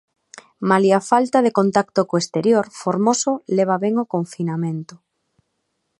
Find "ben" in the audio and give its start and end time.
3.83-3.95